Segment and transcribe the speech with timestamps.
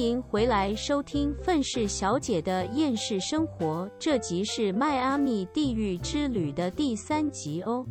[0.00, 7.86] 迎回来收听《愤世小姐的厌世生活》，这集是迈阿密地狱之旅的第三集哦。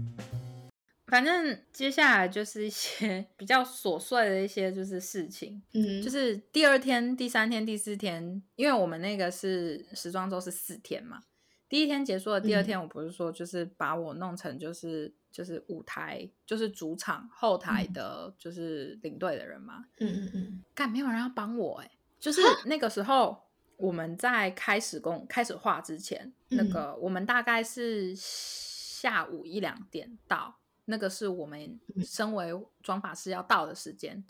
[1.06, 11.22] 反正接下来就是一些比较琐碎的一些就是事情，嗯，就是第二天、第三天、第四天，因为我们那个是时装周是四天嘛，
[11.68, 23.42] 第一天结束了，第二天我不是说就是把我弄成就是就是舞台就是主场后台的，就是领队的人嘛，嗯嗯嗯，干没有人要帮我哎、就是那个时候
[23.78, 26.70] 我们在开始工开始画之前，那嗯。
[26.70, 32.04] 个我们大概是下午一两点到，那个是我们嗯。
[32.04, 32.52] 身为
[32.84, 34.24] 妆法师要到的时间。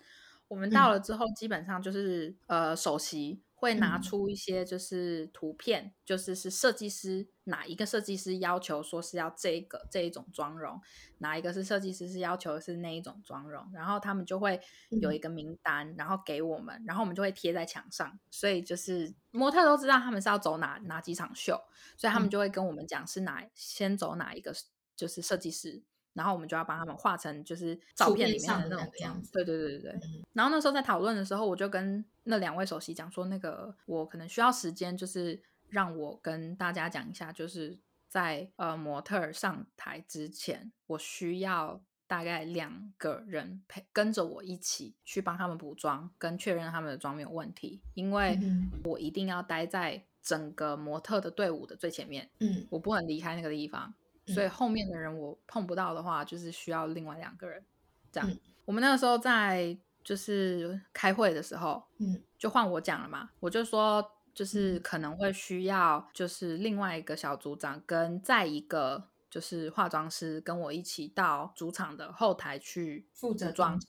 [0.48, 4.02] 我们到了之后，基本上就是呃，首席会拿嗯。
[4.02, 10.80] 出一些就是图片，就是是设计师哪一个设计师要求说是要这个这一种妆容，
[11.18, 14.60] 哪一个是设计师是要求是那一种妆容，然后他们就会
[15.02, 21.62] 有一个名单，然后给我们，然后我们就会贴在墙上，所以就是模特都知道他们是要走哪哪几场秀，
[21.98, 22.32] 所以他们嗯。
[22.32, 24.54] 就会跟我们讲是哪先走哪一个
[24.96, 25.84] 就是设计师。
[26.20, 29.92] 然后我们就要帮他们画成就是照片里面的那种样子，对对对对对。
[30.04, 30.22] 嗯。
[30.34, 52.68] 然后那时候在讨论的时候，我就跟那两位首席讲说，那个我可能需要时间，就是让我跟大家讲一下，就是在呃模特儿上台之前，我需要大概两个人陪跟着我一起去帮他们补妆，跟确认他们的妆没有问题，因为嗯我一定要待在整个模特的队伍的最前面，嗯。
[52.70, 53.94] 我不能离开那个地方，嗯
[54.30, 57.64] 所以后面的人我碰不到的话，就是需要另外两个人。
[58.12, 73.80] 这样，嗯我们那个时候在就是开会的时候，嗯就换我讲了嘛，我就说就是嗯可能会需要就是另外一个小组长跟再一个就是化妆师跟我一起到主场的后台去负责补妆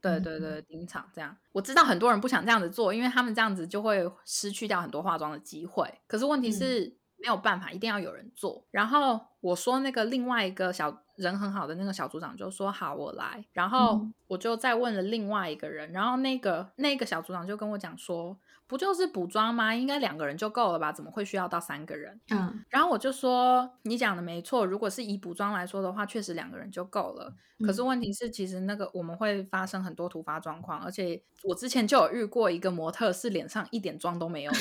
[0.00, 1.36] 对对对，盯场这样。
[1.52, 6.00] 我知道很多人不想这样子做，因为他们这样子就会失去掉很多化妆的机会。
[6.06, 8.64] 可是问题嗯是没有办法，一定要有人做。
[8.72, 13.44] 然后我说那个另外一个小人很好的那个小组长就说好，我来。
[13.52, 19.72] 然后嗯我就再问了另外一个人，然后那个那个小组长就跟我讲说，不就是补妆吗？
[19.72, 20.90] 应该两个人就够了吧？
[20.90, 22.20] 怎么会需要到三个人？
[22.30, 27.32] 嗯然后我就说，你讲的没错，如果是以补妆来说的话，确实两个人就够了。
[27.64, 34.58] 可是嗯问题是，其实那个我们会发生很多突发状况，而且我之前就有遇过一个模特是脸上一点妆都没有的，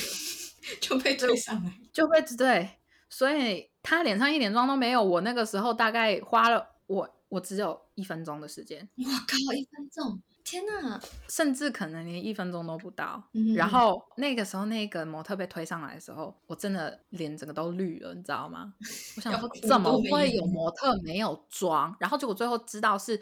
[0.81, 1.71] 就被推上来。
[1.91, 2.69] 就被对，
[3.09, 5.03] 所以他脸上一点妆都没有。
[5.03, 10.21] 我那个时候大概花了我我只有一分钟的时间，我靠，一分钟！
[10.43, 10.99] 天哪！
[11.29, 13.23] 甚至可能连一分钟都不到。
[13.33, 18.73] 嗯然后那个时候，那个模特被推上来的时候，我真的脸整个都绿了，你知道吗？
[19.15, 21.95] 我想说，怎么会有有模特没有妆？
[21.99, 23.21] 然后结果最后知道是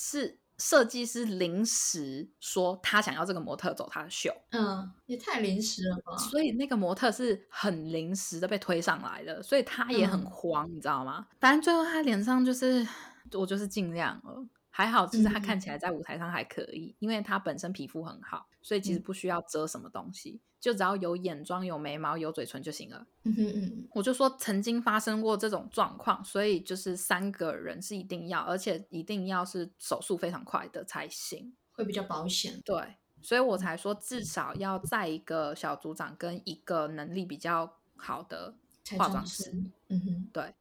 [0.00, 6.16] 是设计师临时说他想要这个模特走他的秀，嗯，也太临时了吧？
[6.16, 11.26] 所以那个模特是很临时的被推上来的，所以他也很嗯慌，你知道吗？
[11.38, 12.86] 反正最后他脸上就是
[13.32, 14.44] 我就是尽量了。
[14.78, 23.04] 还好，就是他嗯看起来在舞台上还可以，因为他本身皮肤很好，所以其实嗯不需要遮什么东西，就只要有眼妆、有眉毛、有嘴唇就行了。
[23.24, 31.52] 嗯哼嗯我就说曾经发生过这种状况，所以就是三个人是一定要，而且一定要是手速非常快的才行。
[31.72, 32.62] 会比较保险。
[32.64, 38.54] 对，所以我才说至少要在一个小组长跟一个能力比较好的
[38.96, 39.52] 化妆师。
[39.88, 40.54] 嗯哼，对，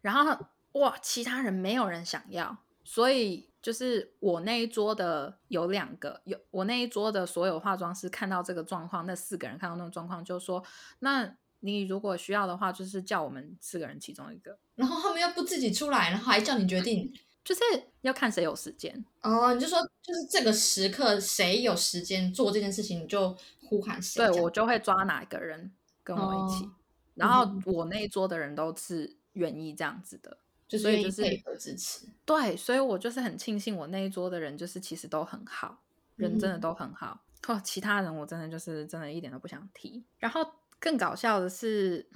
[0.00, 10.64] 然后哇，其他人没有人想要，所以就是我那一桌的有两个，有我那一桌的所有化妆师看到这个状况，那四个人看到那个状况，就说：
[11.00, 17.12] 那你如果需要的话，就是叫我们四个人其中一个，然后他们又不自己出来，然后还叫你决定。
[17.42, 17.60] 就是
[18.02, 19.02] 要看谁有时间。
[19.22, 23.34] 哦，你就说就是这个时刻谁有时间做这件事情，你就
[23.64, 24.24] 呼喊谁。
[24.24, 25.72] 对我就会抓哪一个人
[26.04, 26.70] 跟我一起，哦
[27.14, 30.36] 然后嗯我那一桌的人都是愿意这样子的。
[30.70, 32.06] 就是所以就是愿意配合支持。
[32.24, 35.82] 对，所以我就是很庆幸我那一桌的人就是其实都很好，
[36.14, 37.20] 人真的嗯都很好。
[37.48, 40.04] 哦，其他人我真的就是真的一点都不想提。
[40.18, 40.46] 然后
[40.78, 42.08] 更搞笑的是，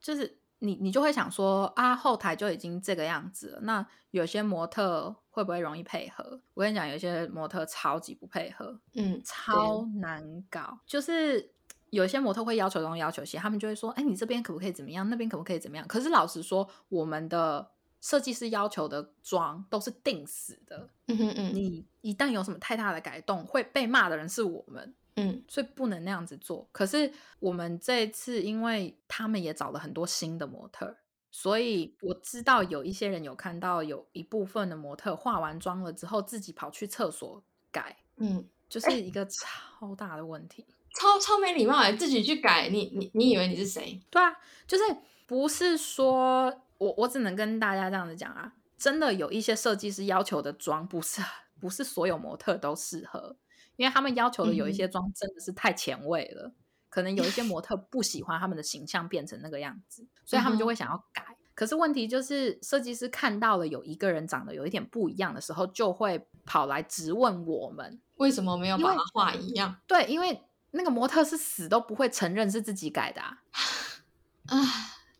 [0.00, 6.40] 就是你你就会想说啊，后台就已经这个样子了，那有些模特会不会容易配合？
[6.54, 11.52] 我跟你讲，有些模特超级不配合，嗯，超难搞，就是。
[11.90, 15.08] 有一些模特会要求东要求西，他们就会说：“哎，你这边可不可以怎么样？
[15.08, 17.70] 那边可不可以怎么样？”可是老实说，我们的
[18.00, 26.68] 设计师要求的妆都是定死的，嗯哼嗯你一旦有什么太大的改动，会被骂的人是我们，嗯所以不能那样子做。
[26.72, 30.96] 可是我们这一次，因为他们也找了很多新的模特，
[31.30, 37.42] 所以我知道有一些人有看到有一部分的模特化完妆了之后，自己跑去厕所
[37.72, 37.96] 改。
[38.16, 40.66] 嗯就是一个超大的问题。
[40.94, 41.92] 超超没礼貌哎！
[41.92, 44.00] 自己去改，你你你以为你是谁？
[44.10, 44.32] 对啊，
[44.66, 44.84] 就是
[45.26, 51.20] 不是说我我只能跟大家这样子讲啊，真的有一些设计师要求的妆不是
[51.60, 53.36] 不是所有模特都适合，
[53.76, 56.52] 因为他们要求的有一些妆真的是太前卫了，
[56.88, 61.36] 可能有一些模 特不喜欢他们的形象变成那个样子，所以他们就会想要改。
[61.54, 69.76] 可是问题就是，设计师看到了有一个人长得有一点不一样的时候，就会跑来质问我们为什么没有把它画一样？
[69.86, 70.42] 对，因为。
[70.72, 73.38] 那个模特是死都不会承认是自己改的啊！
[74.46, 74.58] 啊，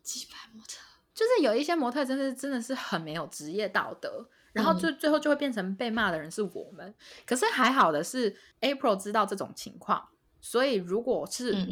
[0.03, 0.77] 几百模特，
[1.13, 6.93] 就是有一些模特，真的真的是很没有职业道德，然后最最后就会变成被骂的人是我们。
[7.25, 10.09] 可是还好的是，April 知道这种情况，
[10.41, 11.67] 所以如果是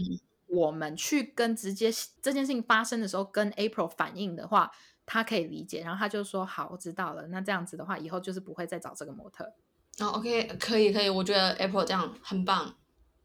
[0.47, 1.91] 我们去跟直接
[2.21, 4.71] 这件事情发生的时候跟 April 反映的话，
[5.05, 7.27] 他可以理解，然后他就说：“好，我知道了。
[7.27, 9.53] 那这样子的话，以后就是不会再找这个模特。”
[9.99, 12.75] 哦，OK，可以可以，我觉得 April 这样很棒。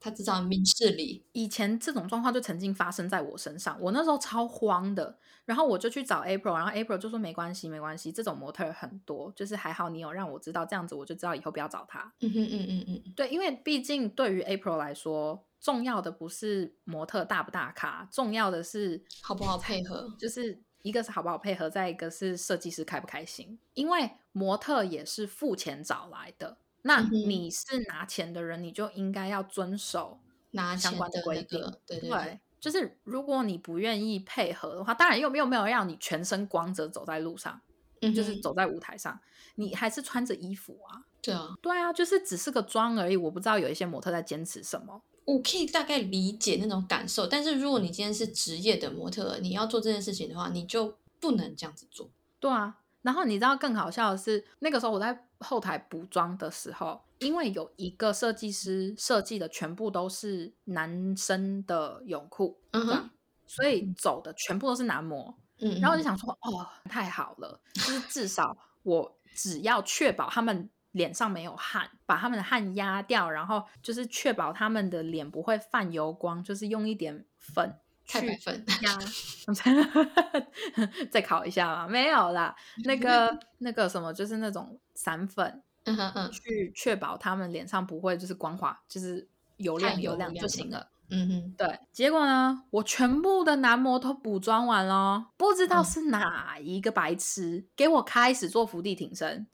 [0.02, 1.24] 他至少明事理。
[1.30, 12.12] 以前这种状况就曾经发生在我身上，我那时候超慌的，然后我就去找 April，然后 April 就说没关系，没关系，这种模特很多，就是还好你有让我知道，这样子我就知道以后不要找他。
[12.20, 26.58] 嗯哼嗯嗯嗯，对，因为毕竟对于 April 来说，重要的不是模特大不大咖，重要的是好不好配合，就是一个是好不好配合，再一个是设计师开不开心，因为模特也是付钱找来的。
[26.82, 30.18] 那你是拿钱的人，你就应该要遵守
[30.50, 31.60] 拿相关的规定。
[31.86, 37.60] 对对对，就是如果你不愿意配合的话，当然又没有没有让你全身光着走在路上，
[38.00, 39.20] 嗯就是走在舞台上，
[39.54, 41.04] 你还是穿着衣服啊。
[41.22, 43.16] 对啊，对啊，就是只是个妆而已。
[43.16, 47.28] 我不知道有一些模特在坚持什么，我可以大概理解那种感受。
[47.28, 52.10] 但是如果你今天是职业的模特，你要做这件事情的话，你就不能这样子做。
[52.40, 52.78] 对啊。
[53.02, 63.10] 然后你知道更好笑的是，那个时候我在后台补妆的时候，因为有一个设计师设计的全部都是男生的泳裤，嗯
[63.44, 77.74] 所以走的全部都是男模，嗯，然后我就想说，哦，太好了，就是至少我只要确保他们脸上没有汗，把他们的汗压掉，然后就是确保他们的脸不会泛油光，就是用一点粉。
[78.12, 78.98] 太白粉呀，
[81.10, 81.88] 再考一下嘛？
[81.88, 82.54] 没有啦，
[82.84, 89.26] 那个 那个什么，就是那种散粉，嗯嗯，去确保他们脸上不会就是光滑，就是
[89.56, 90.88] 油亮油亮就行了。
[91.14, 91.78] 嗯哼，对。
[91.92, 99.46] 结果呢，我全部的男模都补妆完了，不知道是哪一个白痴给我开始做伏地挺身，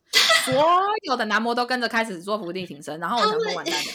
[0.45, 0.55] 所
[1.05, 3.91] 有的男模都跟着开始做伏地挺身，然后我想说完蛋了。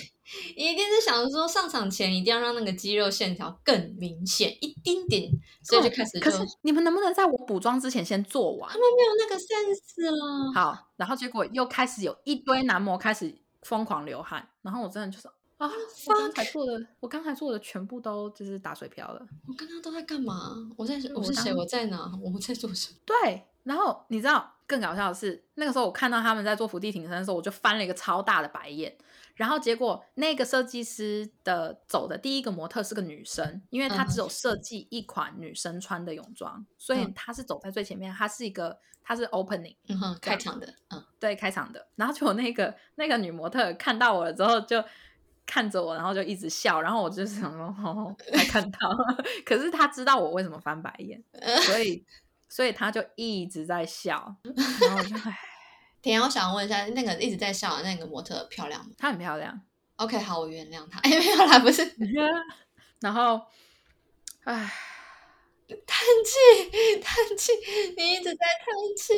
[0.55, 5.29] 一定是想说上场前一定要让那个肌肉线条更明显一丁点，
[5.61, 6.19] 所以就开始。
[6.19, 8.71] 可是你们能不能在我补妆之前先做完？
[8.71, 10.53] 他们没有那个 sense 了。
[10.53, 15.27] 好，然后结果又开始有一堆男模开始疯狂流汗，然后我真的就是
[15.57, 15.69] 啊，
[16.07, 19.25] 我刚才做的，我刚才做的全部都就是打水漂了。
[19.47, 20.55] 我刚刚都在干嘛？
[20.77, 21.53] 我在我是谁？
[21.53, 22.11] 我在哪？
[22.21, 22.97] 我在做什么？
[23.05, 28.95] 对，然后你知道更搞笑的是，那个时候我看到他们在做伏地挺身的时候，我就翻了一个超大的白眼。
[29.35, 38.13] 然后结果，那个设计师的走的第一个模特是个女生，因为她只有设计一款女生穿的泳装，所以她是走在最前面。
[38.13, 41.87] 她是一个，她是 opening，嗯哼，开场的，嗯，对，开场的。
[41.95, 44.83] 然后就那个那个女模特看到我了之后，就
[45.47, 46.79] 看着我，然后就一直笑。
[46.79, 48.77] 然后我就想说，哦， 没看到。
[49.43, 51.19] 可是她知道我为什么翻白眼，
[51.63, 52.05] 所以
[52.53, 54.35] 所以他就一直在笑。
[54.79, 55.39] 然后我就唉。
[56.03, 58.91] 田，我想问一下，那个一直在笑的那个模特漂亮吗？
[58.95, 59.59] 她很漂亮。
[59.95, 60.99] OK，好，我原谅她。
[60.99, 61.83] 哎， 没有啦，不是。
[63.01, 63.41] 然后，
[64.43, 64.71] 唉，
[65.87, 67.51] 叹气，叹气，
[67.97, 69.13] 你一直在叹气。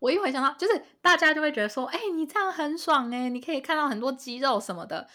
[0.00, 5.08] 我一回想到，就是大家就会觉得说，哎，你这样很爽哎，你可以看到很多肌肉什么的。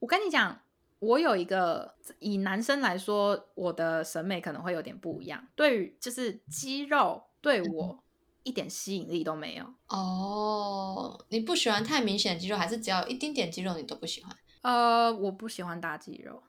[0.00, 0.60] 我跟你讲，
[0.98, 5.46] 我有一个以男生来说，我的审美可能会有点不一样。
[5.54, 8.02] 对于就是肌肉，对我。
[8.46, 11.26] 一点吸引力都没有哦。
[11.30, 14.32] 你不喜欢太明显的肌肉，还是只要一丁点肌肉你都不喜欢？
[14.60, 16.40] 呃，我不喜欢大肌肉。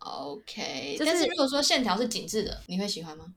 [0.00, 3.34] OK，但是如果说线条是紧致的，你会喜欢吗？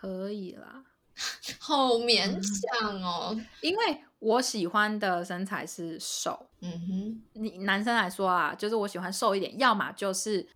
[0.00, 0.84] 可以啦，
[1.58, 2.40] 好勉
[2.80, 3.38] 强哦。
[3.60, 6.46] 因为我喜欢的身材是瘦。
[6.60, 10.46] 嗯哼，你男生来说啊，就是我喜欢瘦一点，要么就是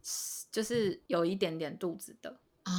[0.50, 2.72] 就是有一点点肚子的啊，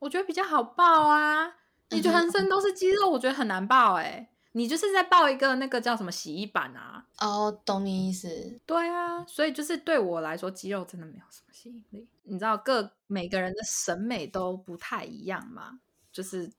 [0.00, 1.54] 我觉得比较好抱啊。
[1.90, 4.30] 你全身都是肌肉，我觉得很难抱哎。
[4.56, 7.04] 你就是在抱一个那个叫什么洗衣板啊？
[7.18, 8.60] 哦，懂你意思。
[8.64, 12.08] 对啊，所以就是对我来说，肌肉真的没有什么吸引力。
[12.22, 15.80] 你知道，各每个人的审美都不太一样嘛。
[16.12, 16.50] 就是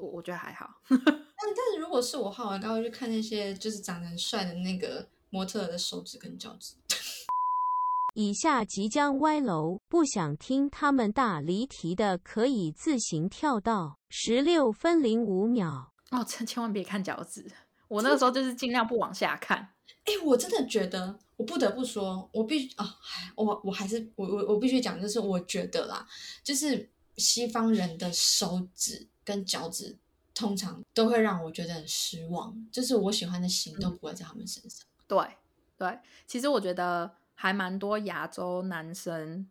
[0.00, 0.68] 我我觉得还好。
[0.88, 6.74] 但但是如果是我的话，我应该会去看那些就是长得很帅的那个模特的手指跟脚趾。
[8.14, 15.92] 以下即将歪楼，不想听他们大离题的，可以自行跳到十六分零五秒。
[16.10, 17.46] 哦，千千万别看脚趾，
[17.86, 19.58] 我那个时候就是尽量不往下看。
[20.04, 22.96] 哎，我真的觉得，我不得不说，我必须啊，
[23.36, 26.04] 我我还是我我我必须讲，就是我觉得啦，
[26.42, 29.96] 就是西方人的手指跟脚趾
[30.34, 34.84] 通常都会让我觉得很失望，就是我喜欢的型都不会在他们身上。
[35.06, 35.18] 对
[35.78, 39.48] 对，其实我觉得还蛮多亚洲男生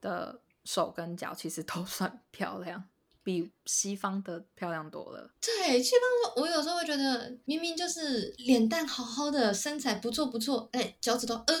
[0.00, 2.84] 的手跟脚其实都 算漂亮。
[3.24, 5.30] 比西方的漂亮多了。
[5.40, 11.54] 对，西方的我有时候会觉得，明明就是脸蛋好好的，身材不错不错，哎，脚趾头呃，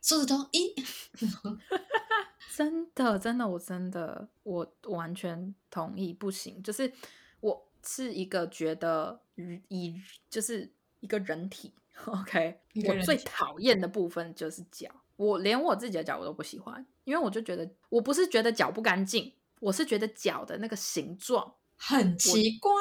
[0.00, 0.72] 手指头咦，
[2.54, 6.92] 真的真的，我真的我完全同意，不行，就是
[7.40, 9.20] 我是一个觉得
[9.68, 9.94] 以
[10.28, 11.72] 就是一个人体
[12.06, 19.32] ，OK，我最讨厌的部分就是脚，我连我自己的脚我都不喜欢，因为我就觉得我不是觉得脚不干净。
[19.60, 22.72] 我是觉得脚的那个形状很奇怪，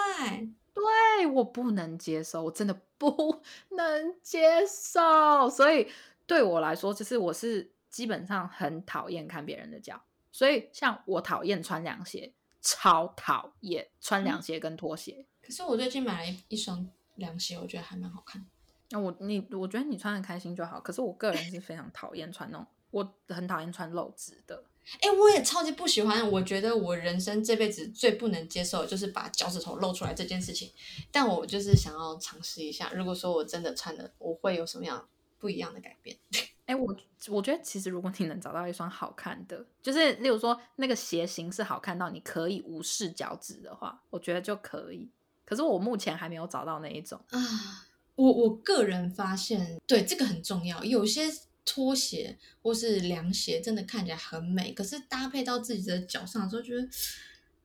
[0.73, 3.39] 对我不能接受，我真的不
[3.77, 5.47] 能接受。
[5.47, 5.87] 所以
[6.25, 10.01] 对我来说，就是我是基本上很讨厌看别人的脚。
[10.31, 15.25] 所以像我讨厌穿凉鞋，超讨厌穿凉鞋跟拖鞋。
[15.41, 18.45] 可是我最近买了一一双凉鞋，我觉得还蛮好看。
[18.91, 20.79] 那我你我觉得你穿的开心就好。
[20.79, 24.63] 可是我个人是非常讨厌穿那种，我很讨厌穿露趾的。
[24.99, 26.29] 哎，我也超级不喜欢。
[26.31, 30.71] 我觉得我人生这辈子最不能接受就是把脚趾头露出来这件事情。
[31.11, 35.07] 但我就是想要尝试一下，如果说我真的穿了，我会有什么样
[35.39, 36.17] 不一样的改变？
[36.71, 36.95] 哎，我
[37.27, 45.09] 我觉得其实如果你能找到一双好看的，就是例如说那个鞋型是好看到你可以无视脚趾的话，我觉得就可以。
[45.45, 47.39] 可是我目前还没有找到那一种啊。
[48.15, 51.23] 我我个人发现，对这个很重要，有些。
[51.63, 56.89] 拖鞋或是凉鞋真的看起来很美，可是搭配到自己的脚上的时候，觉得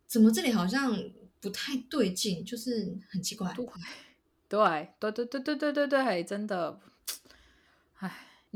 [0.06, 1.02] 怎么这里好像
[1.40, 3.50] 不太对劲，就是很奇怪。
[3.54, 4.60] 对，
[5.00, 6.78] 对，对，对，对，对，对，对，对，真的。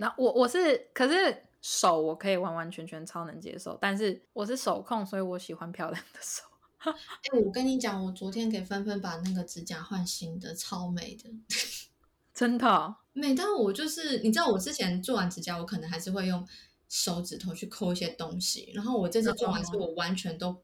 [0.00, 6.42] 唉，那我我是，可是手我可以完完全全超能接受，但是我是手控，所以我喜欢漂亮的手。
[6.80, 11.30] 哎，我跟你讲，我昨天给芬芬把那个指甲换新的，超美的。
[12.32, 16.46] 真的，每当我就是你知道，我之前做完指甲，我可能还是会用
[16.88, 18.72] 手指头去抠一些东西。
[18.74, 20.62] 然后我这次做完之后，我完全都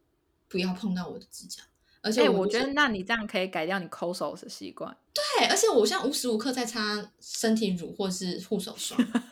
[0.48, 1.62] 不要碰到我的指甲。
[2.00, 4.96] 而且我觉得，那你这样可以改掉你抠手的习惯。
[5.12, 8.98] 对，而且我现在无时无刻在擦身体乳或是护手霜。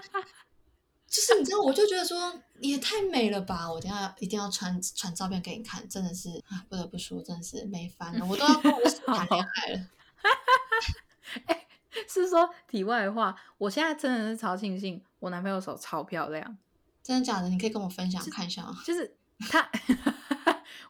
[1.06, 3.70] 就是你知道，我就觉得说也太美了吧！
[3.70, 9.86] 我等下一定要传传照片给你看，真的是啊，不得不说，真的是美翻了，我都要跟我手 谈恋爱了。
[11.46, 11.66] 哎，
[12.08, 16.58] 是说题外话，我现在真的是超庆幸，我男朋友手超漂亮，
[17.02, 17.48] 真的假的？
[17.48, 18.82] 你可以跟我分享看一下吗？
[18.84, 19.16] 就是
[19.50, 19.70] 他，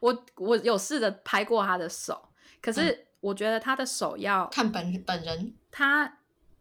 [0.00, 2.30] 我我有试着拍过他的手，
[2.62, 6.18] 可是我觉得他的手要看本本人，他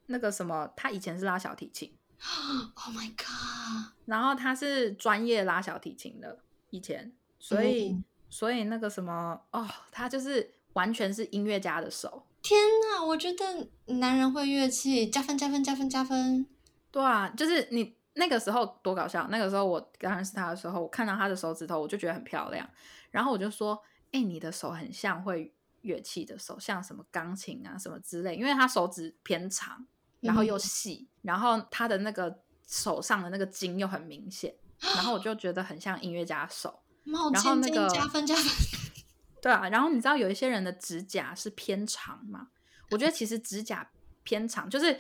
[0.07, 1.95] 那个什么，他以前是拉小提琴
[2.75, 3.93] Oh my god！
[4.05, 6.39] 然后他是专业拉小提琴的
[6.69, 12.25] 以前，所以所以那个什么哦，他就是完全是音乐家的手。
[12.41, 16.45] 天呐，我觉得男人会乐器加分加分加分加分。
[16.91, 19.27] 对啊，就是你那个时候多搞笑。
[19.29, 22.67] 那个时候我刚认识他的时候，我看到他的手指头，我就觉得很漂亮。
[23.11, 28.35] 然后我就说：“哎，你的手很像会乐器的手，像什么钢琴啊什么之类。
[28.35, 29.85] 因为他手指偏长，
[30.23, 36.79] 然后又细，然后他的那个手上的那个筋又很明显，然后我就觉得很像音乐家手。
[37.33, 38.45] 然后那个加分加分。
[39.41, 42.47] 对啊，然后你知道有一些人的指甲是偏长吗？
[42.91, 43.91] 我觉得其实指甲
[44.23, 44.97] 偏长，就是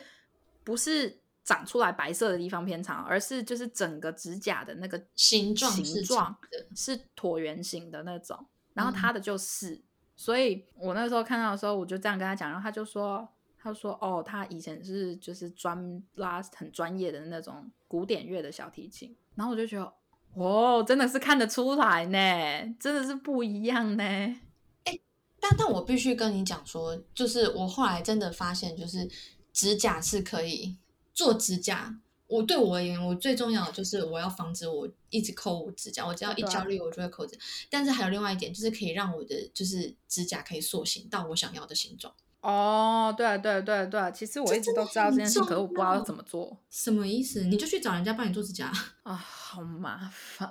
[0.65, 6.35] 不是长出来白色的地方偏长，而是就是整个指甲的那个形状形状
[6.75, 8.45] 是椭圆形的那种。
[8.73, 9.81] 然后他的就是，
[10.17, 13.25] 所以我那时候看到的时候，我就这样跟他讲，然后他就说，
[13.63, 19.93] 他说哦，他以前是就是专拉很专业的那种古典乐的小提琴，然后我就觉得。
[20.35, 24.03] 哦，真的是看得出来呢，真的是不一样呢。
[24.03, 24.99] 哎，
[25.39, 29.07] 但但我必须跟你讲说，就是我后来真的发现，就是
[29.53, 30.75] 指甲是可以
[31.13, 31.99] 做指甲。
[32.25, 37.41] 我对我而言，我最重要的就是我要防止我一直抠我指甲，我只要一焦虑，我就会抠指甲。
[37.69, 42.11] 但是还有另外一点，就是可以让我的就是指甲可以塑形到我想要的形状。
[42.43, 46.57] 哦，对对对对，其实我一直都知道这件事，可是我不知道怎么做。
[46.69, 47.45] 什么意思？
[47.45, 48.69] 你就去找人家帮你做指甲
[49.03, 49.15] 啊？
[49.15, 50.49] 好麻烦。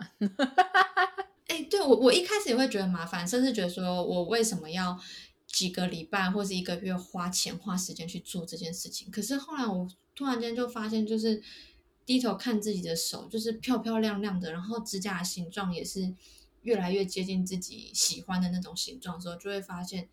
[1.49, 4.99] 哎，对我我一开始也会觉得麻烦，甚至觉得说我为什么要
[5.47, 9.11] 几个礼拜或是一个月花钱花时间去做这件事情。
[9.11, 11.43] 可是后来我突然间就发现，就是
[12.07, 16.15] 低头看自己的手，就是漂漂亮亮的，然后指甲的形状也是
[16.63, 20.09] 越来越接近自己喜欢的那种形状的时候，就会发现，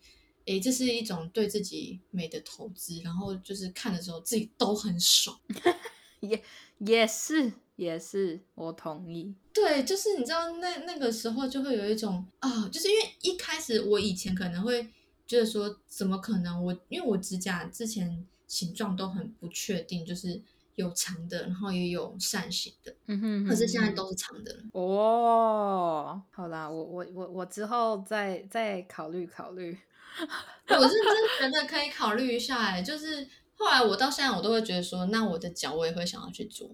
[0.50, 3.00] 诶，这是一种对自己美的投资。
[3.04, 5.38] 然后就是看的时候自己都很爽。
[6.20, 6.42] 也
[6.78, 9.34] 也是也是，我同意。
[9.54, 14.86] 对，就是你知道那那个时候就会有一种啊，就是因为一开始我以前可能会
[15.26, 20.42] 觉得说，怎么可能我因为我指甲之前形状都很不确定，就是
[20.74, 24.62] 有长的，然后也有扇形的，嗯哼可是现在都是长的了。
[24.72, 29.78] 哦，好啦，我我我我之后再再考虑考虑。
[30.68, 30.94] 我是
[31.38, 36.68] 真觉得可以考虑一下，哎，就是后来我到现在我都会觉得说，那我的脚我也会想要去做。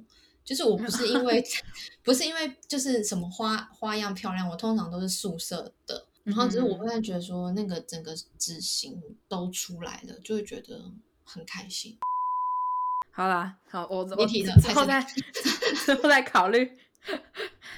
[0.45, 1.45] 就是我不是因为
[2.05, 10.81] 不是因为就是什么花花样漂亮，我通常都是素色的，然后只是我会觉得说那个整个纸型都出来了，就会觉得
[11.25, 11.99] 很开心。
[13.11, 16.79] 好啦，好，我我你提的之后再之后再考虑。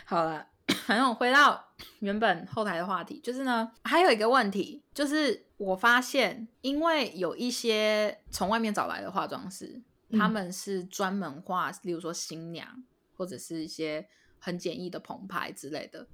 [0.05, 0.47] 好了，
[0.85, 9.83] 反正我回到原本后台的话题，就是呢，还有一个问题，就是我发现，因为有一些从外面找来的化妆师。
[10.12, 12.83] 他们是专门画，例如说新娘
[13.15, 16.09] 或者是一些很简易的棚牌之类的。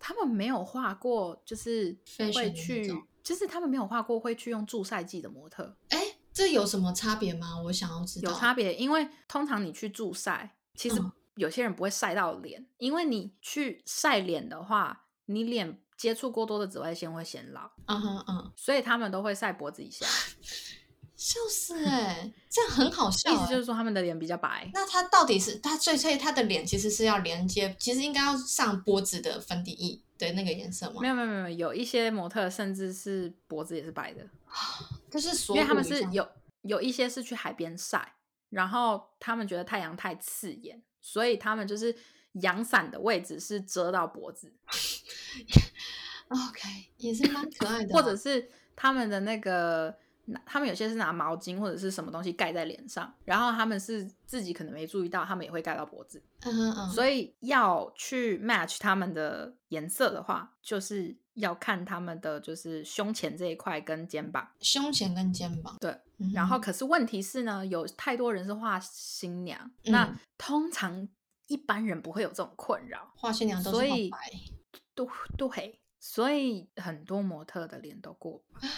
[0.00, 1.96] 他们没有画过，就是
[2.34, 5.76] 会去，就是他们没有画过会去用助晒剂的模特。
[5.90, 7.62] 哎，这有什么差别吗？
[7.62, 8.28] 我想要知道。
[8.28, 11.00] 有差别，因为通常你去助晒，其实
[11.36, 17.70] 有些人不会晒到脸，因为你去晒脸的话，你脸接触过多的紫外线会显老。
[17.86, 20.04] 嗯哼嗯，所以他们都会晒脖子以下。
[21.14, 23.32] 笑死哎，这样很好笑。
[23.32, 24.68] 意思就是说他们的脸比较白。
[24.74, 31.00] 那他到底是他最最他的脸其实是要连接，其实应该要上脖子的粉底液的那个颜色吗？
[31.00, 34.28] 没有没有没有，有一些模特甚至是脖子也是白的，
[35.08, 36.26] 就是因为他们是有
[36.62, 38.14] 有一些是去海边晒，
[38.48, 41.94] 然后他们觉得太阳太刺眼，所以他们就是
[42.32, 44.52] 阳伞的位置是遮到脖子。
[46.28, 46.68] OK，
[46.98, 47.94] 也是蛮可爱的。
[47.94, 49.96] 或者是他们的那个。
[50.46, 56.22] 他们有些是拿毛巾或者是什么东西盖在脸上，然后他们是自己可能没注意到，他们也会盖到脖子。
[56.42, 56.88] 嗯嗯。
[56.90, 64.48] 所以要去 match 他们的颜色的话，就是要看他们的就是胸前这一块跟肩膀。
[64.60, 65.76] 胸前跟肩膀。
[65.80, 66.00] 对。
[66.32, 71.08] 然后可是问题是呢，有太多人是画新娘，那通常
[71.52, 73.12] 一般人不会有这种困扰。
[73.14, 74.18] 画新娘都是白。
[74.94, 78.68] 都都黑，所以很多模特的脸都过白。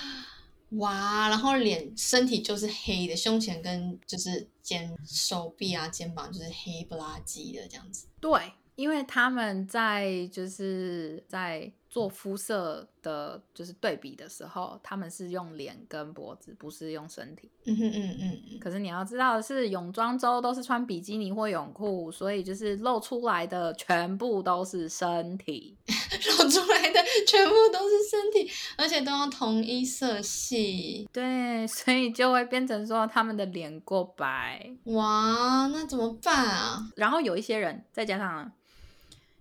[0.79, 8.07] 哇，然后脸身体就是黑的，胸前跟就是肩手臂啊肩膀就是黑不拉几的这样子。
[8.21, 11.73] 对，因为他们在就是在。
[11.95, 17.49] 做肤色的就是对比的时候，他们是用脸跟脖子，不是用身体。
[17.67, 18.59] 嗯嗯嗯嗯。
[18.59, 31.09] 可是你要知道的是，泳装周都是穿比基尼或泳裤，所以就是露出来的全部都是身体， 露出来的全部都是身体，而且都要同一色系。
[31.13, 34.69] 对， 所以就会变成说他们的脸过白。
[34.87, 36.91] 哇，那怎么办啊？
[36.97, 38.51] 然后有一些人，再加上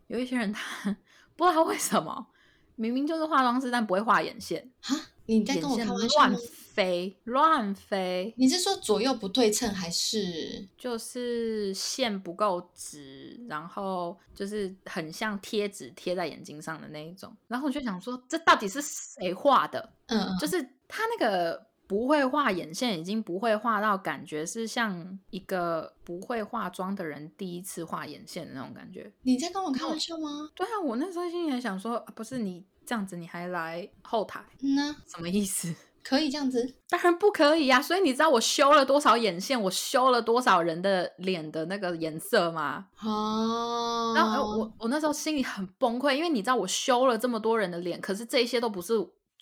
[0.07, 0.95] 有一些人，他
[1.35, 2.27] 不知道为什么。
[2.75, 6.35] 明明就是化妆师，但不会画眼线哈，你在跟我开玩笑乱
[6.73, 8.33] 飞，乱飞！
[8.35, 17.31] 你是说左右不对称，还是就是线不够直，然后就是很像贴纸贴在眼睛上的那一种？
[17.47, 19.93] 然后我就想说，这到底是谁画的？
[20.07, 21.72] 嗯，就是他那个。
[21.87, 29.11] 不会画眼线，已经不会画到感觉是像一个不会化妆的人第一次画眼线的那种感觉。
[29.21, 30.49] 你在跟我开玩笑吗？
[30.55, 34.43] 对啊，我那时候心里还想说，不是你这样子，你还来后台？
[34.61, 35.73] 嗯什么意思？
[36.03, 36.75] 可以这样子？
[36.89, 37.81] 当然不可以呀！
[37.81, 42.87] 所以你知道我修了多少眼线，我修了多少人的脸的那个颜色吗？
[43.01, 44.13] 哦。
[44.13, 48.93] 然后我我那时候心里很崩溃，因为你知道我修了这么多人的脸，可是这些都不是。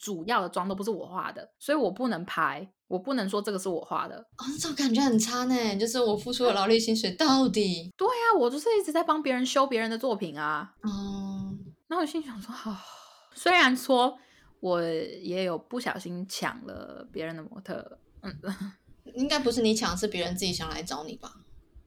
[0.02, 4.18] 主要的妆都不是我化的，所以我不能拍，我不能说这个是我画的。
[4.18, 7.94] 哦，这种感觉很差呢，就是我付出的劳力薪水到底？
[7.96, 10.74] 对呀，我就是一直在帮别人修别人的作品啊。
[10.82, 11.56] 哦，
[11.88, 12.76] 那我心想说，哦，
[13.36, 14.18] 虽然说
[14.60, 18.36] 我也有不小心抢了别人的模特，嗯，
[19.14, 21.32] 应该不是你抢，是别人自己想来找你吧？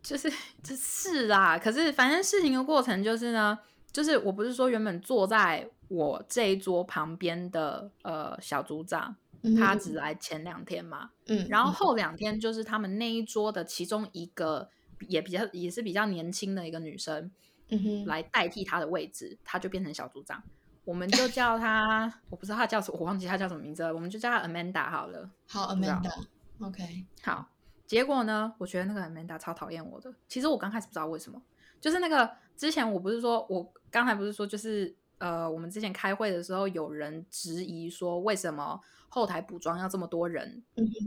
[0.05, 3.59] 就是这是啦，可是反正事情的过程就是呢，
[3.94, 5.70] 就是我不是说原本坐在。
[5.88, 9.14] 我这一桌旁边的呃小组长，
[9.57, 14.68] 他只来前两天嘛，嗯，然后后两天就是他们那一桌的其中一个
[15.09, 17.30] 也比较也是比较年轻的一个女生，
[17.68, 20.42] 嗯哼，来代替他的位置，他就变成小组长。
[20.85, 25.30] 我们就叫她，我不知道她叫什么，我忘记她叫什么名字了，我们就叫她 Amanda 好了。
[25.46, 27.46] 好，Amanda，OK，好，
[27.87, 30.12] 结果呢，我觉得那个 Amanda 超讨厌我的。
[30.26, 31.40] 其实我刚开始不知道为什么，
[31.80, 40.62] 就是那个之前我不是说，我刚才不是说，就是呃，我们之前开会的时候，有人质疑说，为什么后台补妆要这么多人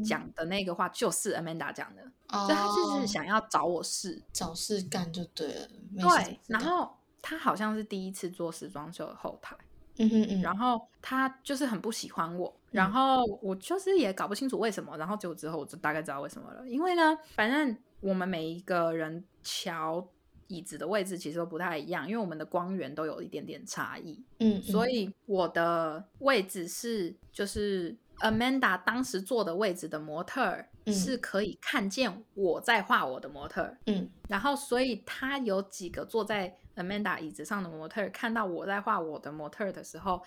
[0.06, 4.22] 讲的那个话，就是 Amanda 讲的，哦所以他就是想要找我事。
[4.32, 9.56] 找事干就对了，对，然后他好像是第一次做时装秀的后台。
[10.00, 20.08] 嗯哼嗯，然后他就是很不喜欢我，然后我就是也搞不清楚为什么，然后结果之后我就大概知道为什么了，因为呢，反正我们每一个人瞧
[20.48, 34.10] 椅子的位置其实都不太一样，因为我们的光源都有一点点差异，嗯，所以以我的位置是就是 Amanda 当时坐的位置的模特儿嗯是可以看见我在画我的模特儿，嗯。
[34.30, 40.22] 然后，所以他有几个坐在 Amanda 椅子上的模特儿，看到我在画我的模特儿的时候，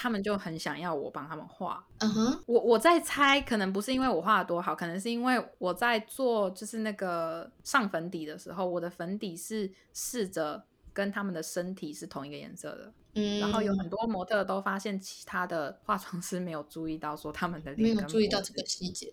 [0.00, 1.84] 他们就很想要我帮他们画。
[1.98, 12.92] 嗯哼我我在猜，可能不是因为我画的多好，可能是因为我在做就是那个上粉底的时候，我的粉底是试着跟他们的身体是同一个颜色的。
[13.14, 19.12] 嗯，然后有很多模特都发现其他的化妆师没有注意到说他们的没有脸注意到这个细节，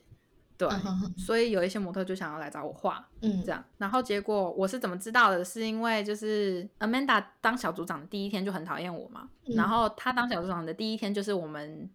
[0.58, 0.70] 对，
[1.18, 3.08] 所以有一些模特就想要来找我画。
[3.22, 5.44] 嗯这样，然后结果我是怎么知道的？
[5.44, 11.90] 是因为就是 Amanda 当小组长的第一天就很讨厌我嘛，嗯然后她当小组长的第一天就是我们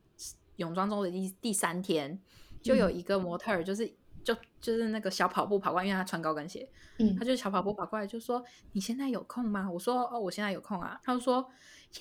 [0.57, 2.19] 泳装周的第第三天，
[2.63, 3.91] 就有一个模特儿就是。
[4.23, 6.69] 就就是那个小跑步跑过来，因为她穿高跟鞋，
[6.99, 11.51] 嗯她就小跑步跑过来就说：“你现在有空吗？”我说：“哦，我现在有空啊。”他就说：“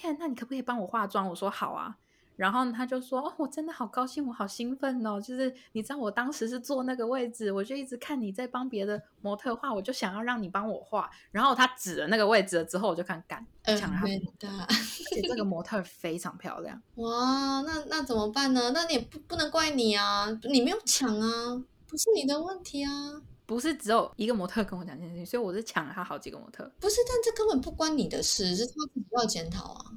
[0.04, 1.98] 耶，那你可不可以帮我化妆？”我说：“好啊。”
[2.40, 5.20] 然后他就说：“哦，我真的好高兴，我好兴奋哦！
[5.20, 11.10] 就是你知道我当时是坐那个位置，我就一直看你在帮别的模特画，我就想要让你帮我画。
[11.32, 14.66] 然后他指了那个位置了之后，我就看干抢了他，而 Amanda，
[15.12, 16.82] 且这个模特非常漂亮。
[16.96, 18.72] 哇，那那怎么办呢？
[18.74, 26.72] 那你也不不能怪你啊，你没有抢啊，不是你的问题啊，不是只有一个模特跟我讲这件事情，所以我是抢了他好几个模特。
[26.80, 29.92] 不是，但这根本不关你的事，是他自己要检讨啊。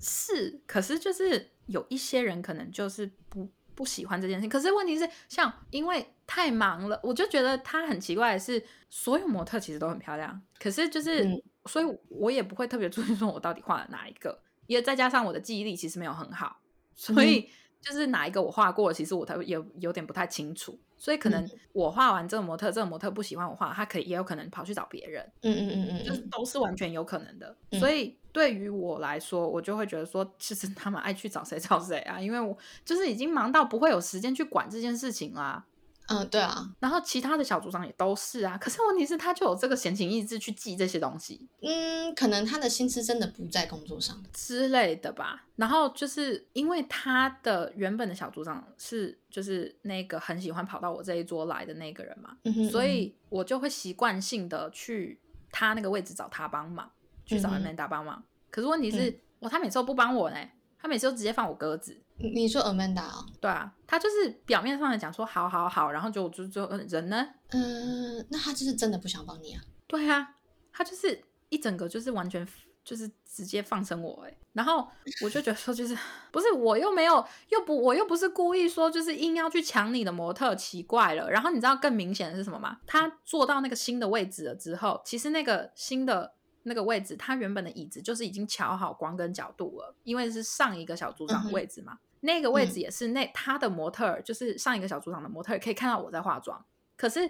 [0.00, 4.50] 是，可是就是有一些人可能就是不不喜欢这件事情。
[4.50, 16.58] 可是问题是，像因为太忙了，我就觉得他很奇怪的是，所有模特其实都很漂亮，可是就是，嗯所以我也不会特别注意说我到底画了哪一个，因为再加上我的记忆力其实没有很好，
[16.96, 17.50] 所以
[17.82, 20.78] 就是哪一个我画过，其实我才也有点不太清楚。
[21.00, 25.26] 所以可能我画完这个模特，这个模特不喜欢我画，他可以也有可能跑去找别人。
[25.40, 27.56] 嗯嗯嗯嗯就是都是完全有可能的。
[27.70, 35.64] 嗯所以对于我来说，我就会觉得说，其实他们爱去找谁找谁啊，因为我就是已经忙到不会有时间去管这件事情啦。
[36.10, 44.20] 嗯，对啊，然后其他的小组长也都是啊，可是问题是，他就有这个闲情逸致去记这些东西嗯，可能他的心思真的不在工作上。
[44.32, 45.46] 之类的吧。
[45.54, 55.20] 然后就是因为他的原本的小组长是就是那个很喜欢跑到我这一桌来的那个人嘛，嗯哼，所以我就会习惯性的去
[55.52, 56.90] 他那个位置找他帮忙，
[57.24, 58.20] 去找嗯哼 Amanda 帮忙。
[58.50, 60.36] 可是问题是，我、他每次都不帮我呢，
[60.76, 61.96] 他每次都直接放我鸽子。
[62.22, 67.26] 你你说 Amanda 哦，对啊，他就是表面上的讲说好好好，然后就就就嗯人呢？
[67.50, 69.62] 嗯、那他就是真的不想帮你啊。
[69.86, 70.36] 对啊，
[70.72, 72.46] 他就是一整个就是完全
[72.84, 74.86] 就是直接放生我哎，然后
[75.24, 75.96] 我就觉得说就是
[76.30, 81.30] 不是我又没有又不我又不是故意说就是硬要去抢你的模特，奇怪了。
[81.30, 82.78] 然后你知道更明显的是什么吗？
[82.86, 86.34] 他坐到那个新的位置了之后，其实那个新的。
[86.64, 91.98] 那个位置，他原本的椅子就是已经调好光跟角度了，因为是上一个小组长的位置嘛。
[92.20, 96.64] 那个位置也是那他的模特儿，就是上一个小组长的模特儿，可以看到我在化妆。
[96.96, 97.20] 可是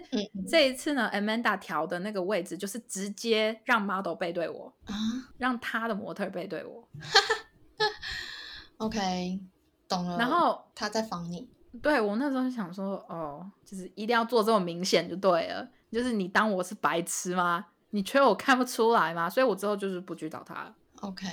[0.49, 4.93] 这一次呢，Amanda 调的那个位置就是直接让 model 背对我，啊
[5.37, 6.87] 让他的模特背对我。
[8.77, 9.39] OK，
[9.87, 10.17] 懂了。
[10.17, 11.49] 然后他在防你。
[11.81, 17.67] 对我那时候就想说，哦，就是一定要做这么明显就对了，就是你当我是白痴吗？
[17.91, 19.29] 你觉得我看不出来吗？
[19.29, 20.75] 所以我之后就是不去找他了。
[20.99, 21.25] OK，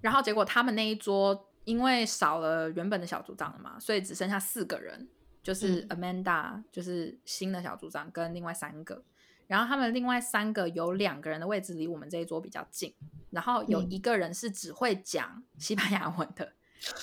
[0.00, 5.08] 然后结果他们那一桌因为少了原本的小组长了嘛，所以只剩下四个人，
[5.42, 5.98] 就是嗯。
[5.98, 9.02] Amanda，、就是新的小组长跟另外三个。
[9.46, 12.94] 然后他们另外三个有两个人的位置离我们这一桌比较近，
[13.30, 13.90] 然后有嗯。
[13.90, 16.52] 一个人是只会讲西班牙文的，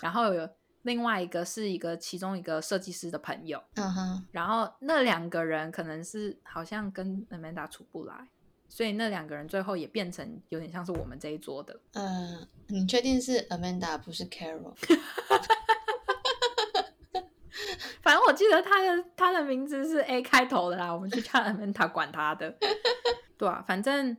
[0.02, 0.50] 然后有
[0.82, 8.28] 另外一个是一个其中一个设计师的朋友，嗯哼，然后那两个人可能是好像跟 Amanda 处不来，
[8.74, 11.78] 所以那两个人最后也变成有点像是我们这一桌的。
[11.94, 14.74] 嗯，你确定是 Amanda 不是 Carol？
[18.02, 22.56] 反正我记得他的他的名字是 A 开头的啦，我们就叫 Amanda 管他的，
[23.38, 24.16] 对啊，反正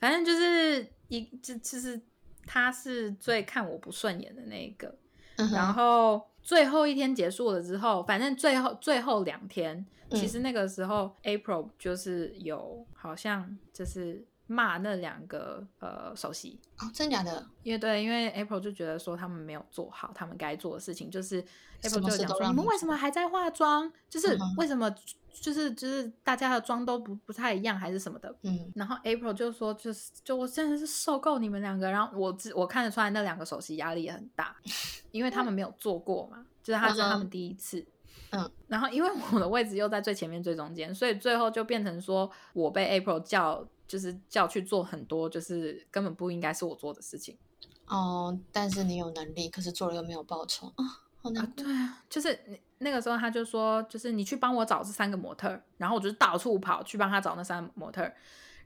[0.00, 2.00] 反正就是一就就是
[2.44, 4.98] 他是最看我不顺眼的那一个。
[5.36, 17.46] 嗯然后最后一天结束了之后，反正最后最后两天，其嗯实那个时候 April 就是有好像就是骂那两个呃首席，哦，真假的？
[17.62, 21.44] 因为对，因为 April 就觉得说他们没有做好他们该做的事情，就是
[21.82, 23.92] April 就讲说你们为什么还在化妆？
[24.08, 24.90] 就是为什么
[25.32, 28.34] 就是就是大家的妆都不不太一样，还是什么的。
[28.42, 28.72] 嗯。
[28.74, 34.56] 然后 April 就说，就是就我真的是受够你们两个，然后我知我看得出来那两个首席压力也很大，
[35.12, 37.84] 因为他们没有做过嘛，就是他是他们第一次。
[38.30, 47.38] 嗯，然后因为我的位置又在最前面最中间，所以最后就变成说我被 April 叫，就是叫去做很多就是根本不应该是我做的事情。
[47.86, 50.66] 哦，但是你有能力，可是做了又没有报酬。
[50.76, 50.84] 啊，
[51.20, 51.52] 好难啊。
[51.56, 58.10] 对啊，就是那那个时候他就说，就是你去帮我找这三个模特，然后我就到处跑去帮他找那三个模特。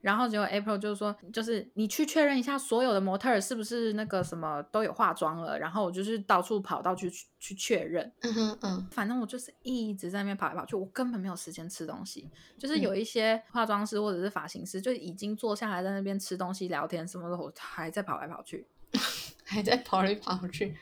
[0.02, 8.12] 然后结果 April 就说，就是你去确认一下所有的模特是不是那个什么都有化妆了，然后我就是到处跑到去去去确认。
[8.22, 12.28] 嗯哼嗯反正我就是一直在那边跑来跑去，我根本没有时间吃东西。
[12.58, 18.66] 就是嗯有一些化妆师或者是发型师就已经坐下来在那边吃东西、聊天什么的，我还在跑来跑去。
[19.46, 20.76] 还在跑来跑去。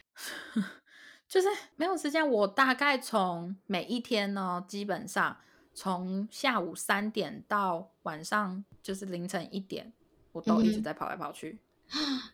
[1.30, 2.28] 就是没有时间。
[2.28, 5.36] 我大概从每一天呢，基本上
[5.72, 9.92] 从下午三点到晚上就是凌晨一点，
[10.32, 11.60] 我都一直在跑来跑去。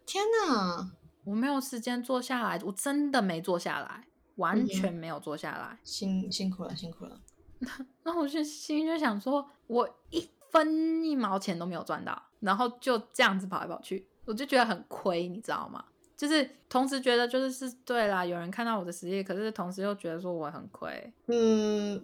[0.07, 0.91] 天哪，
[1.25, 4.07] 我没有时间坐下来，我真的没坐下来，
[4.37, 5.79] 完全没有坐下来。
[5.85, 7.21] 辛辛苦了，辛苦了。
[8.03, 15.85] 那我就心里就想说，我一分一毛钱都没有赚到，然后就这样子跑来跑去，我就觉得很亏，你知道吗？
[16.17, 21.13] 就是同时觉得就是是对啦，有人看到我的实力，可是同时又觉得说我很亏。
[21.27, 22.03] 嗯，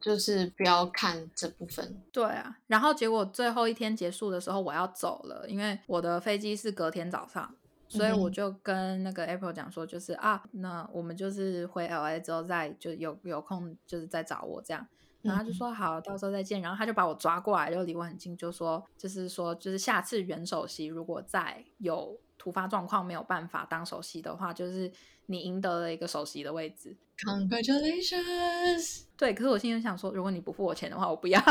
[0.00, 2.00] 就是不要看这部分。
[2.10, 7.54] 对啊，然后结果最后一天结束的时候，我要走了，因为我的飞机是隔天早上，
[7.88, 14.86] 所以我就跟那个 April 讲说，就是啊，那我们就是回 LA 之后再就有有空就是再找我这样。
[15.20, 16.60] 然后他就说好，到时候再见。
[16.60, 24.90] 然后他就把我抓过来，就离我很近，就说就是说就是下次元首席如果再有突发状况没有办法当首席的话，就是
[25.26, 26.96] 你赢得了一个首席的位置。
[27.18, 29.04] Congratulations！
[29.16, 31.40] 对，可是我心里想说，如果你不付我钱的话，我不要。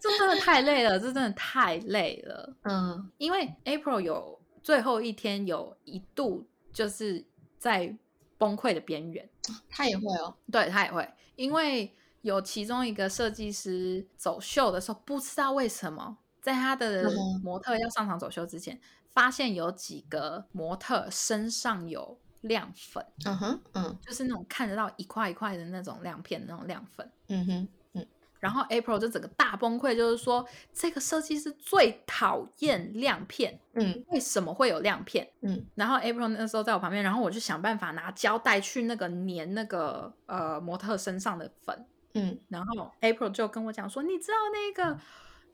[0.00, 2.54] 这真的太累了，这真的太累了。
[2.62, 7.26] 嗯因为 April 有最后一天有一度就是
[7.58, 7.98] 在
[8.38, 9.28] 崩溃的边缘，
[9.68, 10.36] 他也会哦。
[10.52, 17.10] 对他也会，因为有其中一个设计师走秀的时候，不知道为什么，在他的
[17.42, 23.98] 模特要上场走秀之前，发现有几个模特身上有亮粉，嗯哼，嗯。
[24.00, 27.10] 就是那种看得到一块一块的那种亮片的那种亮粉。
[27.28, 28.06] 嗯哼，嗯。
[28.38, 34.02] 然后 April 就整个大崩溃，就是说这个设计师最讨厌亮片，嗯。
[34.08, 35.28] 为什么会有亮片？
[35.42, 35.66] 嗯。
[35.74, 42.38] 然后 April 那时候在我旁边，然后我就想办法拿胶带去那个粘那个呃模特身上的粉，嗯。
[42.48, 44.98] 然后 April 就跟我讲说，你知道那个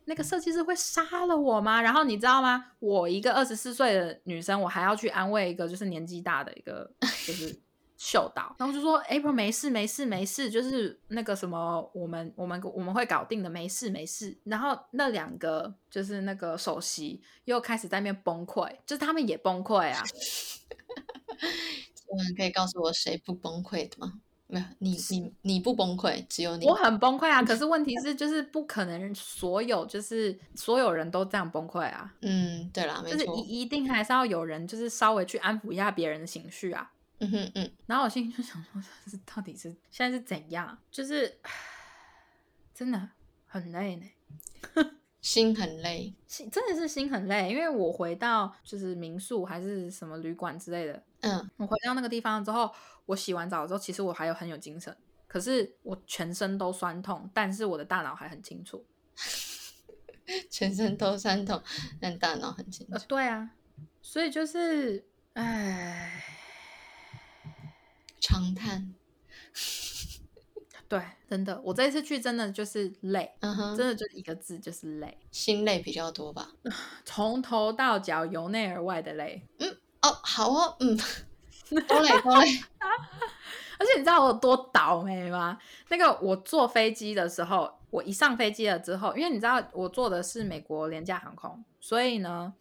[0.07, 1.83] 那个设计师会杀了我吗？
[1.83, 2.73] 然后你知道吗？
[2.79, 7.61] 我一个二十四岁的女生，我还要去安慰一个就是年纪大的一个 就是
[7.97, 14.37] 秀导，然后就说 April 没事没事没事，就是那个什么我们我们我们会搞定的，没事没事。
[14.45, 20.03] 然后那两个就是那个首席又开始在那边崩溃，就是他们也崩溃啊。
[22.09, 24.21] 我们可以告诉我谁不崩溃的吗？
[24.49, 26.75] 没有，你你你不崩溃，只有你我。
[26.75, 27.43] 很崩溃啊！
[27.43, 33.27] 可是问题 是，就是不可能所有就是所有人都这样崩溃啊，嗯，对啦，没就是。
[33.27, 36.93] 一一定还是要有人就是稍微去安抚一下别人的情绪啊。
[37.19, 40.79] 嗯哼嗯，然后我心里就想说，这是到底是现在是怎样？
[40.91, 41.39] 就是
[42.75, 43.09] 真的
[43.47, 44.07] 很累呢，
[45.23, 46.15] 心很累。
[46.27, 52.71] 心真的是心很累，因为我回到就是民宿还是什么旅馆之类的，嗯我回到那个地方之后，
[53.07, 58.85] 我洗完澡之后，其实我还有很有精神，可是我全身都酸痛，但是我的大脑还很清楚。
[60.51, 61.63] 全身都酸痛，
[62.01, 63.07] 但大脑很清呃，楚。
[63.07, 63.51] 对啊，
[64.03, 66.21] 所以就是，唉，
[68.21, 68.93] 长叹。
[70.89, 76.53] 对，真的，我这一次去真的就是累，嗯哼，真的就一个字就是累，心累比较多吧？
[77.05, 79.47] 从头到脚由内而外的累。
[79.59, 80.99] 嗯哦，好哦，嗯，
[83.79, 85.59] 而且你知道我有多倒霉吗？
[85.89, 92.55] 那个我坐飞机的时候，我一上飞机了之后，因为你知道我坐的是美国廉价航空，所以呢，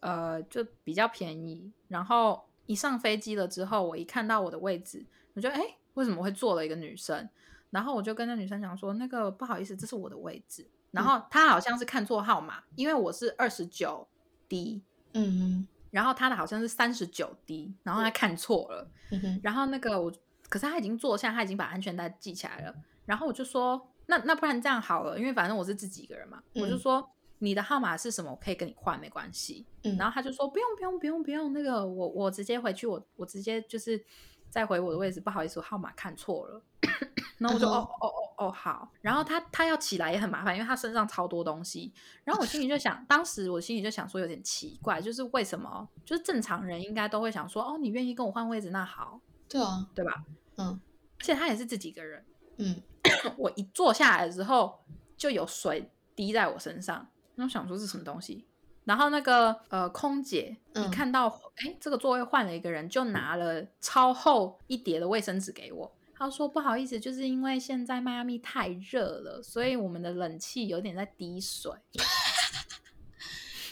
[0.00, 1.72] 呃，就比较便宜。
[1.88, 7.26] 然后一上飞机了之后，我一看到我的位置，我就哎，诶为什么会坐了一个女生？
[7.70, 10.68] 然后我就跟那女生讲说，那个不好意思，这是我的位置。
[10.90, 14.06] 然后她好像是看错号码，因为我是二十九
[14.46, 14.82] D，
[15.14, 20.12] 嗯然后他的好像是三十九滴，然后他看错了，嗯，然后那个我，
[20.48, 22.74] 可是他已经坐下，他已经把安全带系起来了。
[23.06, 29.64] 然后我就说，那那不然这样好了，因为反正我是自己一个人嘛，我就嗯说你的号码是什么，我可以跟你换，没关系。
[29.84, 34.04] 嗯然后他就说不用不用不用不用，那个我我直接回去，我我直接就是
[34.54, 36.62] 再回我的位置，不好意思，我号码看错了。
[37.38, 41.92] 然后我就、嗯哦哦哦哦好，然后他他要起来也很麻烦，因为他身上超多东西。
[42.22, 45.88] 然后我心里就想，当时我心里就想说有点奇怪，就是为什么？
[46.04, 50.22] 就是正常人应该都会想说，哦，你愿意跟我换位置，那好，对啊，对吧？
[50.54, 50.80] 嗯
[51.18, 52.24] 而且他也是自己一个人。
[52.58, 52.80] 嗯，
[53.36, 54.78] 我一坐下来之后，
[55.16, 58.46] 就有水滴在我身上，然后想说是什么东西。
[58.84, 65.90] 然后那个呃空姐一嗯看到，哎、这个座位换了一个人，就拿了超厚一叠的卫生纸给我。
[66.16, 71.72] 她说不好意思，就是因为现在迈阿密太热了，所以我们的冷气有点在滴水。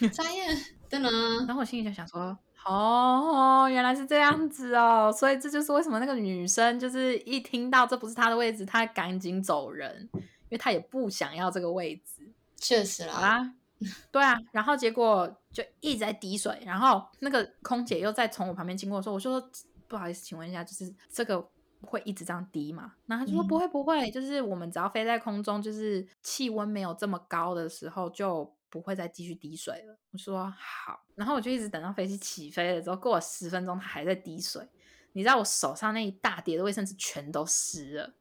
[0.11, 0.57] 眨眼，
[0.89, 12.33] 噔噔，然后我心里就想说，哦，原来是这样子哦，所以这就是为什么那个女生就是一听到这不是她的位置，她赶紧走人，因为她也不想要这个位置。
[12.57, 13.53] 确实好，啦，
[14.11, 19.49] 对啊，然后结果就一直在滴水，然后那个空姐又在从我旁边经过的时候，我就说
[19.87, 21.49] 不好意思，请问一下，就是这个
[21.81, 22.93] 会一直这样滴吗？
[23.05, 28.53] 然后他就说嗯不会不会，就是我们只要飞在空中，就是气温没有这么高的时候就。
[28.73, 29.95] 不会再继续滴水了。
[30.09, 34.67] 我说好，然后我就一直等到飞机起飞了之后，过了十分钟，它还在滴水。
[35.11, 38.13] 你知道我手上那一大叠的卫生纸全都湿了，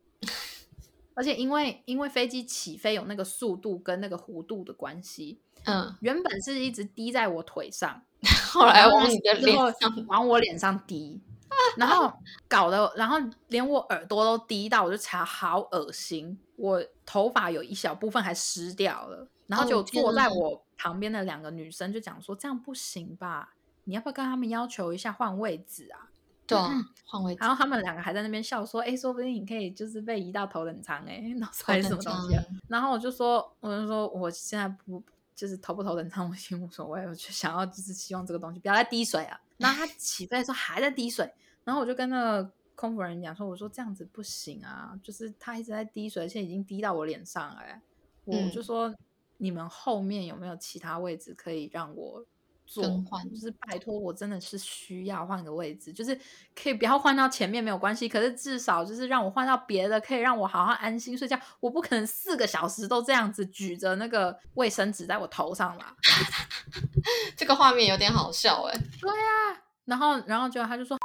[1.14, 8.02] 而且因为因为飞机起飞有那个速度跟那个弧度的关系，嗯，原本是一直滴在我腿上，
[8.50, 11.20] 后来往你的脸上，往我脸上滴，
[11.76, 12.12] 然后
[12.48, 16.38] 搞得，然后连我耳朵都滴到，我就查好恶心。
[16.56, 23.54] 我头发有一小部分还湿掉了，然后哦就坐在我旁边的两个女生就讲说，这样不行吧？
[23.84, 26.11] 你要不要跟他们要求一下换位置啊？
[26.52, 26.70] 对啊，
[27.04, 35.02] 换位置然，后他们两个还在那边笑说：“哎，说不定你可以就是被移到头等舱哎，那时候还是什么东西、啊头等舱？”然后我就说：“我就说我现在不
[35.34, 41.30] 就是头不头等舱，我已经无所谓，我就想要就是希望这个东西不要再滴水啊。”然后他起飞的时候还在滴水，
[41.64, 47.80] 然后我就跟那个空服人讲说：“我说这样子不行啊，就是他一直在滴水，而且已经滴到我脸上了、欸。”
[48.24, 48.94] 我嗯就说
[49.38, 52.24] ：“你们后面有没有其他位置可以让我？”
[52.72, 56.18] 做更换就是拜托，我真的是需要换个位置，就是
[56.54, 61.38] 可以不要换到前面没有关系，可是至少就是让我换到别的，可以让我好好安心睡觉。
[61.60, 65.94] 我不可能四个小时都这样子举着那个卫生纸在我头上吧？
[67.36, 68.80] 这个画面有点好笑哎，
[69.84, 70.96] 然后，然后就他就说，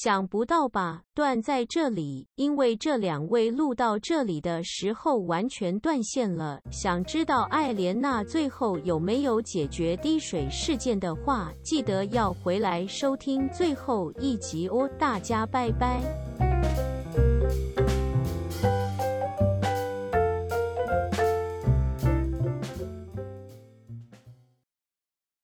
[0.00, 1.02] 想不到吧？
[1.12, 6.60] 断在这里，因为这两位录到这里的时候完全断线了。
[6.70, 14.88] 想知道艾莲娜最后有没有解决滴水事件的话，记得要回来收听最后一集哦。
[15.00, 16.57] 大家拜拜。